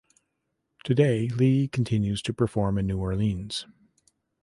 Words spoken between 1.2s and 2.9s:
Lee continues to perform in